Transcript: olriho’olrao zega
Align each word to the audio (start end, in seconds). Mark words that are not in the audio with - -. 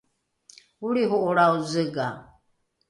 olriho’olrao 0.85 1.55
zega 1.71 2.09